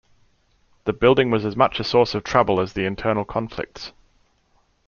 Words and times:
The 0.85 0.93
building 0.93 1.29
was 1.29 1.45
as 1.45 1.55
much 1.55 1.79
a 1.79 1.83
source 1.83 2.15
of 2.15 2.23
trouble 2.23 2.59
as 2.59 2.73
the 2.73 2.85
internal 2.85 3.23
conflicts. 3.23 3.93